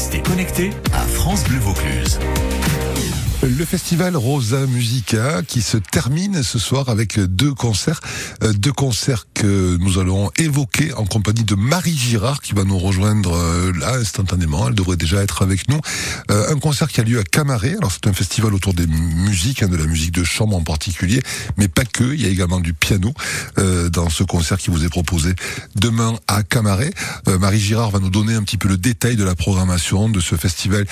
[0.00, 2.18] Restez connectés à France Bleu Vaucluse.
[3.42, 8.00] Le festival Rosa Musica qui se termine ce soir avec deux concerts,
[8.42, 12.78] euh, deux concerts que nous allons évoquer en compagnie de Marie Girard qui va nous
[12.78, 14.68] rejoindre euh, là instantanément.
[14.68, 15.80] Elle devrait déjà être avec nous.
[16.30, 17.76] Euh, un concert qui a lieu à Camaret.
[17.78, 21.22] Alors c'est un festival autour des musiques, hein, de la musique de chambre en particulier,
[21.56, 22.04] mais pas que.
[22.12, 23.14] Il y a également du piano
[23.56, 25.34] dans ce concert qui vous est proposé
[25.76, 26.92] demain à Camaret.
[27.26, 30.34] Marie Girard va nous donner un petit peu le détail de la programmation de ce
[30.34, 30.86] festival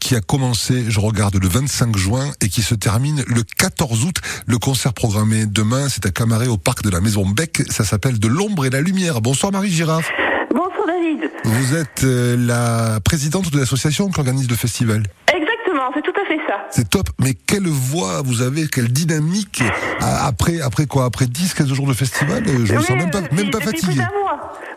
[0.00, 4.04] qui a commencé, je regarde, le 25 5 juin et qui se termine le 14
[4.04, 4.16] août.
[4.46, 7.62] Le concert programmé demain, c'est à Camaret au parc de la Maison Bec.
[7.68, 9.20] Ça s'appelle De l'ombre et la lumière.
[9.20, 10.02] Bonsoir Marie Girard.
[10.50, 11.28] Bonsoir David.
[11.42, 15.02] Vous êtes euh, la présidente de l'association qui organise le festival.
[15.34, 16.64] Exactement, c'est tout à fait ça.
[16.70, 19.64] C'est top, mais quelle voix vous avez, quelle dynamique
[20.00, 21.06] après, après quoi?
[21.06, 24.00] Après 10-15 jours de festival, je ne me sens même pas, même pas fatigué.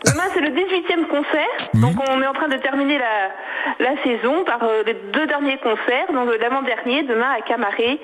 [0.04, 1.70] Demain, c'est le 18e concert.
[1.74, 3.32] Donc, on est en train de terminer la,
[3.80, 6.06] la saison par euh, les deux derniers concerts.
[6.12, 7.98] Donc, l'avant-dernier, demain à Camaret,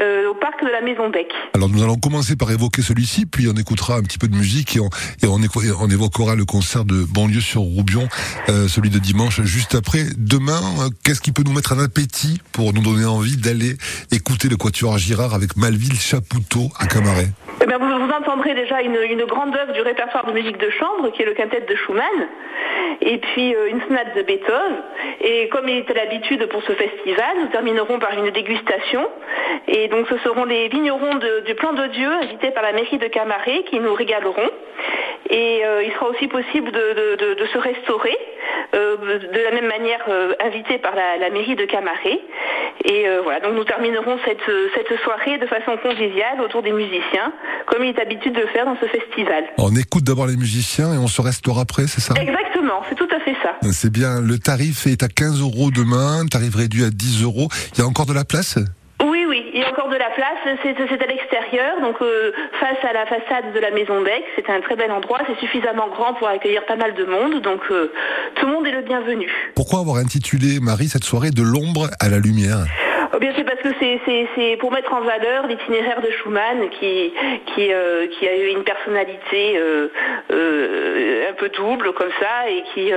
[0.00, 1.28] euh, au parc de la Maison Bec.
[1.54, 4.76] Alors, nous allons commencer par évoquer celui-ci, puis on écoutera un petit peu de musique
[4.76, 4.88] et on,
[5.22, 5.38] et on,
[5.80, 8.08] on évoquera le concert de banlieue sur Roubion,
[8.48, 10.04] euh, celui de dimanche juste après.
[10.16, 10.60] Demain,
[11.04, 13.76] qu'est-ce qui peut nous mettre un appétit pour nous donner envie d'aller
[14.12, 17.28] écouter le Quatuor Girard avec Malville Chapoutot à Camaret?
[17.62, 21.24] Eh vous, entendrez déjà une, grande œuvre du répertoire de musique de chambre, qui est
[21.24, 22.28] le quintet de Schumann,
[23.00, 24.82] et puis euh, une sonate de Beethoven.
[25.20, 29.08] Et comme il était l'habitude pour ce festival, nous terminerons par une dégustation.
[29.68, 33.06] Et donc, ce seront les vignerons du Plan de Dieu, invités par la mairie de
[33.06, 34.50] Camaret, qui nous régaleront.
[35.30, 38.16] Et euh, il sera aussi possible de, se restaurer,
[38.74, 40.04] euh, de la même manière
[40.40, 42.20] invité par la, la, mairie de Camaret.
[42.84, 47.32] Et voilà, donc nous terminerons cette, cette soirée de façon conviviale autour des musiciens
[47.66, 49.44] comme il est habitude de faire dans ce festival.
[49.58, 52.14] On écoute d'abord les musiciens et on se restaure après, c'est ça?
[52.20, 53.56] Exactement, c'est tout à fait ça.
[53.72, 57.48] C'est bien, le tarif est à 15 euros demain, tarif réduit à 10 euros.
[57.74, 58.58] Il y a encore de la place?
[59.02, 60.38] Oui, oui, il y a encore de la place.
[60.62, 64.22] C'est à l'extérieur, donc euh, face à la façade de la Maison Bec.
[64.36, 65.18] C'est un très bel endroit.
[65.26, 67.92] C'est suffisamment grand pour accueillir pas mal de monde, donc euh,
[68.36, 69.28] tout le monde est le bienvenu.
[69.54, 72.66] Pourquoi avoir intitulé, Marie, cette soirée de l'ombre à la lumière?
[73.20, 77.12] Bien, c'est parce que c'est pour mettre en valeur l'itinéraire de Schumann qui,
[77.58, 79.88] euh, a eu une personnalité euh,
[80.30, 82.90] euh, un peu double comme ça et qui,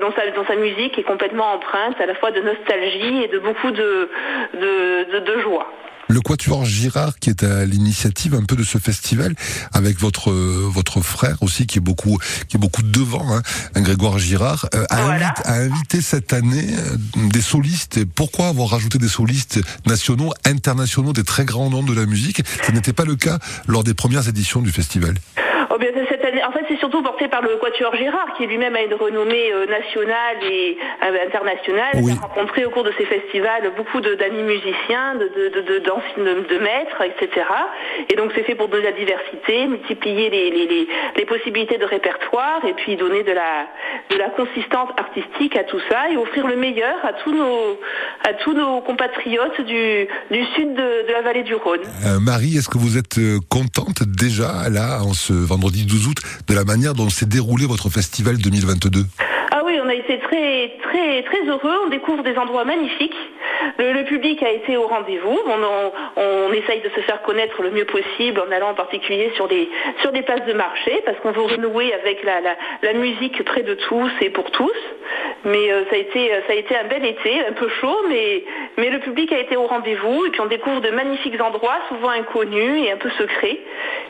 [0.00, 4.08] dans, sa, musique est complètement empreinte à la fois de nostalgie et de beaucoup de
[5.42, 5.68] joie
[6.08, 9.34] le Quatuor Girard qui est à l'initiative un peu de ce festival
[9.72, 13.42] avec votre votre frère aussi qui est beaucoup qui est beaucoup devant hein,
[13.80, 16.96] Grégoire Girard euh, a, invité, cette année euh,
[17.30, 18.04] des solistes.
[18.04, 22.42] Pourquoi avoir rajouté des solistes nationaux internationaux des très grands noms de la musique?
[22.66, 25.14] Ce n'était pas le cas lors des premières éditions du festival
[25.70, 28.74] Oh bien, cette année, en fait, c'est surtout porté par le Quatuor Gérard, qui lui-même
[28.74, 31.92] a une renommée euh, nationale et euh, internationale.
[31.94, 36.58] Il a rencontré au cours de ces festivals beaucoup d'amis musiciens, de, de, de, de,
[36.58, 37.46] maîtres, etc.
[38.10, 42.60] Et donc, c'est fait pour donner la diversité, multiplier les, les, les, possibilités de répertoire
[42.66, 43.66] et puis donner de la,
[44.10, 47.78] de la consistance artistique à tout ça et offrir le meilleur à tous nos,
[48.28, 51.80] à tous nos compatriotes du, du sud de, la vallée du Rhône.
[52.06, 56.54] Euh, Marie, est-ce que vous êtes contente déjà, là, en ce vendredi 12 août, de
[56.54, 59.06] la manière dont s'est déroulé votre festival 2022
[59.52, 61.76] Ah oui, on a été très très très heureux.
[61.86, 63.14] On découvre des endroits magnifiques.
[63.78, 65.38] Le, public a été au rendez-vous.
[65.46, 69.68] On, essaye de se faire connaître le mieux possible en allant en particulier sur des
[70.02, 72.40] sur des places de marché parce qu'on veut renouer avec la,
[72.82, 74.78] la, musique près de tous et pour tous.
[75.44, 78.44] Mais euh, ça a été ça a été un bel été, un peu chaud, mais
[78.78, 82.10] mais le public a été au rendez-vous et puis on découvre de magnifiques endroits, souvent
[82.10, 83.60] inconnus et un peu secrets.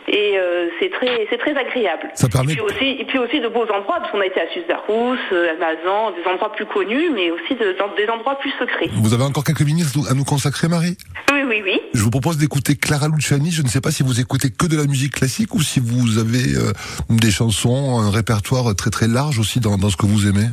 [0.06, 2.10] Et euh, c'est très c'est très agréable.
[2.14, 2.52] Ça permet...
[2.52, 5.16] et, puis aussi, et puis aussi de beaux endroits, parce qu'on a été à Suzdarous,
[5.32, 8.90] euh, à Mazan, des endroits plus connus, mais aussi de, des endroits plus secrets.
[8.92, 10.96] Vous avez encore quelques minutes à nous consacrer, Marie?
[11.32, 11.80] Oui, oui, oui.
[11.94, 13.50] Je vous propose d'écouter Clara Luciani.
[13.50, 16.18] Je ne sais pas si vous écoutez que de la musique classique ou si vous
[16.18, 16.72] avez euh,
[17.08, 20.48] des chansons, un répertoire très très large aussi dans, dans ce que vous aimez.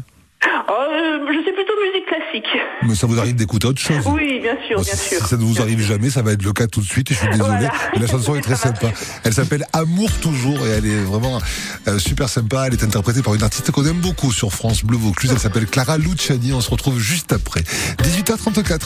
[2.84, 5.26] Mais ça vous arrive d'écouter autre chose Oui, bien sûr, bien si, sûr.
[5.26, 7.12] ça ne vous arrive jamais, ça va être le cas tout de suite.
[7.12, 7.68] Et je suis désolé.
[8.00, 8.88] la chanson est très sympa.
[9.24, 11.40] Elle s'appelle Amour toujours et elle est vraiment
[11.88, 12.68] euh, super sympa.
[12.68, 15.32] Elle est interprétée par une artiste qu'on aime beaucoup sur France Bleu Vaucluse.
[15.34, 16.54] Elle s'appelle Clara Luciani.
[16.54, 17.62] On se retrouve juste après.
[18.04, 18.80] 18h34.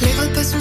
[0.00, 0.60] Les repas sont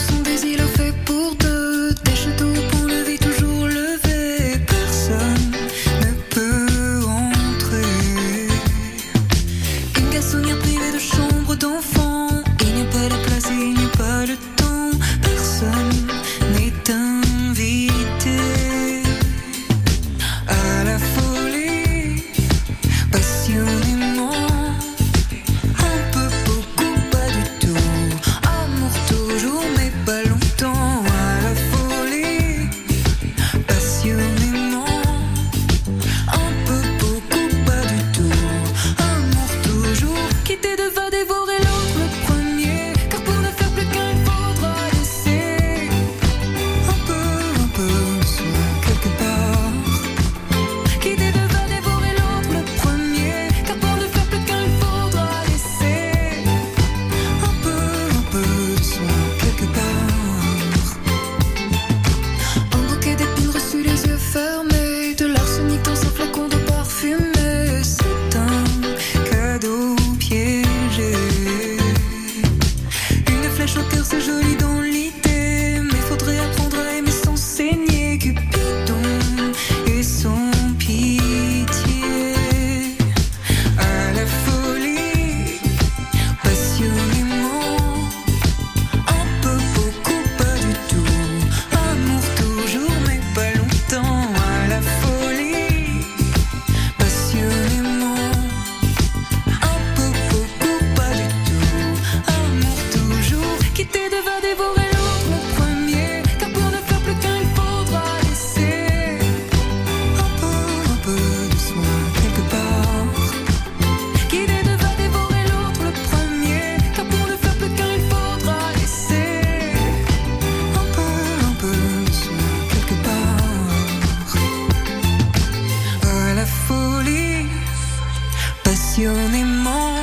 [128.92, 129.96] passionnément.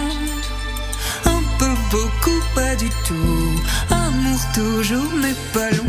[1.26, 3.61] Un peu, beaucoup, pas du tout.
[3.90, 5.88] Amour toujours, mais pas longtemps.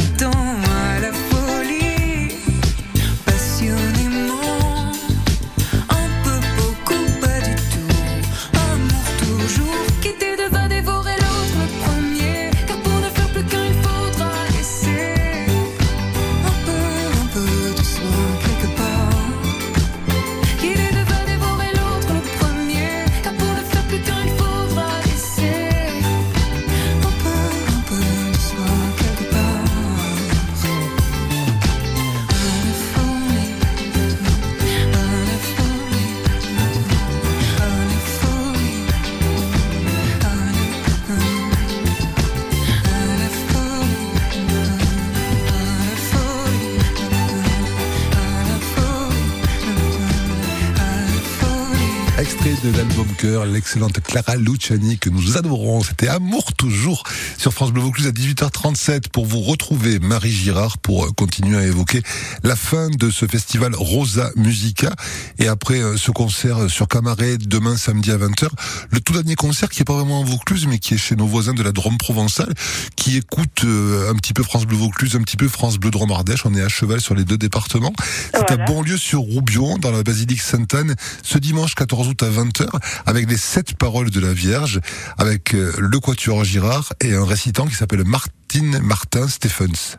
[52.63, 55.81] De l'album Cœur, l'excellente Clara Luciani que nous adorons.
[55.81, 57.03] C'était Amour toujours
[57.38, 61.63] sur France Bleu Vaucluse à 18h37 pour vous retrouver Marie Girard pour euh, continuer à
[61.65, 62.01] évoquer
[62.44, 64.94] la fin de ce festival Rosa Musica
[65.38, 68.50] et après euh, ce concert sur Camaret demain samedi à 20h.
[68.91, 71.27] Le tout dernier concert qui est pas vraiment en Vaucluse mais qui est chez nos
[71.27, 72.53] voisins de la Drôme provençale
[72.97, 76.12] qui écoute euh, un petit peu France Bleu Vaucluse, un petit peu France Bleu Drôme
[76.12, 76.45] Ardèche.
[76.45, 77.94] On est à cheval sur les deux départements.
[78.33, 78.63] C'est Voilà.
[78.63, 82.68] à Bonlieu sur Roubion dans la basilique Sainte-Anne ce dimanche 14 août à 20h
[83.06, 84.80] avec les sept paroles de la Vierge
[85.18, 89.98] avec euh, le Quatuor Girard et un récitant qui s'appelle Martine Martin Stephens.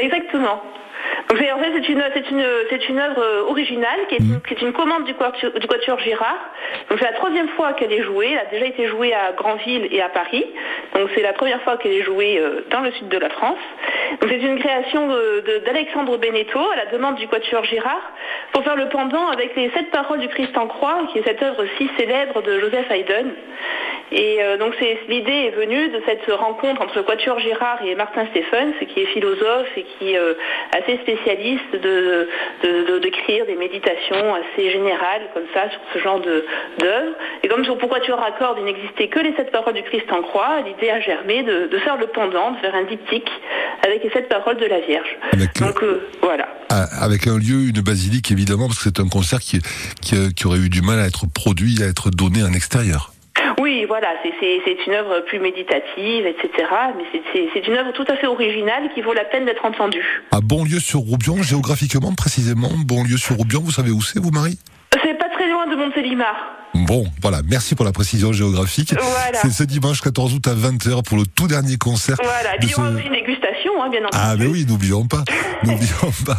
[0.00, 0.60] Exactement.
[1.30, 4.72] C'est- en fait c'est une c'est une c'est une œuvre euh, originale qui est, une,
[4.72, 6.38] commande du quatuor, Girard.
[6.90, 8.32] Donc c'est la troisième fois qu'elle est jouée.
[8.32, 10.44] Elle a déjà été jouée à Granville et à Paris.
[10.94, 13.58] Donc c'est la première fois qu'elle est jouée euh, dans le sud de la France.
[14.20, 18.02] Donc c'est une création de- de- d'Alexandre Beneteau à la demande du quatuor Girard
[18.52, 21.42] pour faire le pendant avec les sept paroles du Christ en croix, qui est cette
[21.42, 23.30] œuvre si célèbre de Joseph Haydn.
[24.12, 24.74] Et euh, donc
[25.08, 29.66] l'idée est venue de cette rencontre entre Quatuor Girard et Martin Stephens, qui est philosophe
[29.76, 30.34] et qui est euh,
[30.72, 32.28] assez spécialiste de
[32.62, 36.44] de- de- d'écrire des méditations assez générales comme ça sur ce genre de
[36.78, 37.14] d'œuvre.
[37.42, 40.22] Et comme sur pourquoi Quatuor cordes il n'existait que les sept paroles du Christ en
[40.22, 43.30] croix, l'idée a germé de, de faire le pendant, de faire un diptyque
[43.86, 45.16] avec les sept paroles de la Vierge.
[45.32, 46.46] Avec, euh, Donc euh, voilà.
[47.00, 49.60] Avec un lieu, une basilique évidemment, parce que c'est un concert qui,
[50.02, 53.12] qui, qui aurait eu du mal à être produit, à être donné en extérieur.
[53.94, 56.48] Voilà, c'est- une œuvre plus méditative, etc.
[56.96, 60.24] Mais c'est- une œuvre tout à fait originale qui vaut la peine d'être entendue.
[60.32, 64.58] À Bonlieu sur Roubion, géographiquement précisément, Bonlieu sur Roubion, vous savez où c'est vous Marie?
[65.00, 66.34] C'est pas très loin de Montélimar.
[66.74, 68.94] Bon, voilà, merci pour la précision géographique.
[69.00, 69.38] Voilà.
[69.42, 72.16] C'est ce dimanche 14 août à 20h pour le tout dernier concert.
[72.22, 74.10] Voilà, de ce- aussi dégustation, hein, bien entendu.
[74.12, 75.22] Ah mais oui, n'oublions pas,
[75.64, 76.36] n'oublions pas.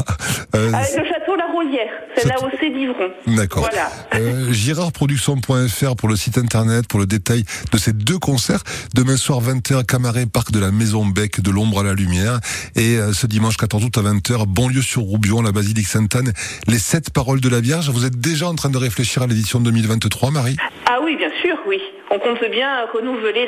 [0.55, 1.87] Euh, Avec le château La Rolière,
[2.17, 3.09] c'est là aussi d'Ivron.
[3.35, 3.67] D'accord.
[3.71, 3.89] Voilà.
[4.15, 8.61] Euh, girardproduction.fr pour le site internet, pour le détail de ces deux concerts.
[8.93, 12.39] Demain soir 20h, Camaret, Parc de la Maison Bec, de l'ombre à la lumière.
[12.75, 16.33] Et euh, ce dimanche 14 août à 20h, Bonlieu sur Roubion, la basilique Sainte-Anne,
[16.67, 17.89] les sept paroles de la Vierge.
[17.89, 20.55] Vous êtes déjà en train de réfléchir à l'édition 2023, Marie
[20.87, 21.81] Ah oui, bien sûr, oui.
[22.11, 23.47] On compte bien renouveler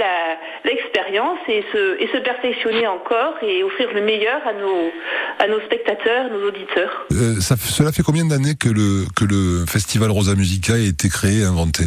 [0.66, 4.92] l'expérience et se, et se perfectionner encore et offrir le meilleur à nos,
[5.40, 7.06] à nos spectateurs, nos auditeurs.
[7.12, 11.10] Euh, ça, Cela fait combien d'années que le, que le festival Rosa Musica a été
[11.10, 11.84] créé, inventé?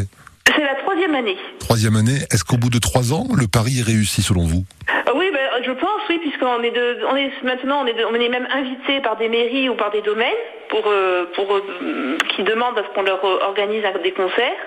[0.54, 1.36] C'est la troisième année.
[1.58, 2.18] Troisième année.
[2.32, 4.64] Est-ce qu'au bout de trois ans, le pari est réussi selon vous?
[4.88, 8.04] Ah Oui, ben, je pense, oui, puisqu'on est, de, on est maintenant, on est, de-
[8.04, 12.16] on est même invité par des mairies ou par des domaines pour, euh, pour euh,
[12.34, 14.58] qui demandent à ce qu'on leur organise des concerts.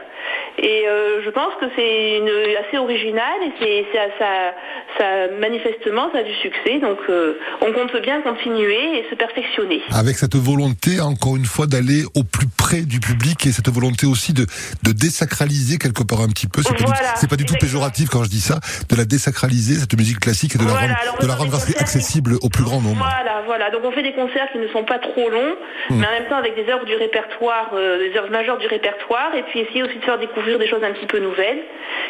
[0.59, 2.21] Et euh, je pense que c'est
[2.67, 3.85] assez original et c'est,
[4.19, 4.53] ça,
[4.97, 5.05] ça,
[5.39, 6.79] manifestement, ça a du succès.
[6.79, 9.81] Donc, euh, on compte bien continuer et se perfectionner.
[9.93, 14.05] avec cette volonté, encore une fois, d'aller au plus près du public et cette volonté
[14.05, 14.45] aussi de,
[14.83, 16.61] de désacraliser quelque part un petit peu.
[16.61, 18.59] C'est pas, Voilà, du, c'est pas du tout péjoratif quand je dis ça,
[18.89, 21.39] de la désacraliser, cette musique classique et de la rendre, alors de la dans des
[21.39, 22.97] rendre concerts qui- accessible au plus grand nombre.
[22.97, 23.69] Voilà, voilà.
[23.71, 25.55] Donc on fait des concerts qui ne sont pas trop longs,
[25.89, 25.99] Hmm.
[25.99, 29.35] mais en même temps avec des œuvres du répertoire, euh, des œuvres majeures du répertoire,
[29.35, 31.61] et puis essayer aussi de faire découvrir des choses un petit peu nouvelles,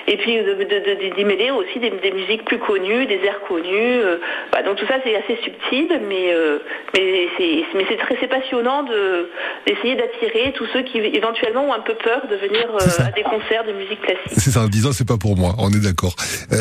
[0.07, 3.19] et puis de, de, de- de- d'y mêler aussi des, des musiques plus connues, des
[3.25, 3.69] airs connus.
[4.01, 4.17] euh,
[4.51, 4.67] voilà.
[4.67, 6.59] donc tout ça c'est assez subtil, mais euh,
[6.93, 9.29] mais c'est mais c'est très c'est passionnant de
[9.67, 13.23] d'essayer d'attirer tous ceux qui éventuellement ont un peu peur de venir euh, à des
[13.23, 14.31] concerts de musique classique.
[14.37, 16.15] C'est ça, en disant c'est pas pour moi, on est d'accord.
[16.51, 16.57] Euh,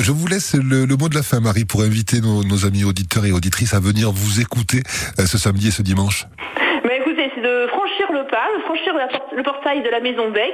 [0.00, 2.84] Je vous laisse le, le mot de la fin, Marie, pour inviter nos, nos amis
[2.84, 4.82] auditeurs et auditrices à venir vous écouter
[5.18, 6.26] ce samedi et ce dimanche.
[7.40, 10.52] C'est de franchir le pas, de franchir la porte- le portail de la Maison Bec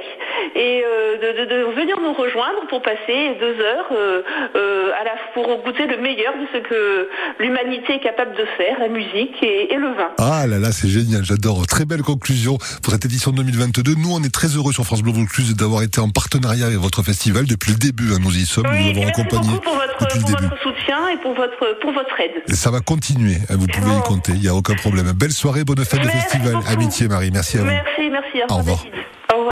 [0.55, 4.21] et euh, de, de- de venir nous rejoindre pour passer deux heures euh,
[4.55, 8.79] euh, à la, pour goûter le meilleur de ce que l'humanité est capable de faire,
[8.79, 10.09] la musique et, et le vin.
[10.19, 11.65] Ah là là, c'est génial, j'adore.
[11.67, 13.95] Très belle conclusion pour cette édition 2022.
[13.97, 17.03] Nous, on est très heureux sur France Bleu Vaucluse d'avoir été en partenariat avec votre
[17.03, 18.13] festival depuis le début.
[18.13, 20.29] hein, nous y sommes, nous Oui, avons merci accompagné beaucoup pour votre, depuis le pour
[20.35, 20.49] début.
[20.49, 22.43] votre soutien et pour votre, pour votre aide.
[22.47, 25.11] Et ça va continuer, hein, vous pouvez y compter, il n'y a aucun problème.
[25.13, 26.55] Belle soirée, bonne fête de festival.
[26.77, 27.67] Amitié Marie, merci à vous.
[27.67, 28.41] Merci, merci.
[28.49, 28.85] Au revoir.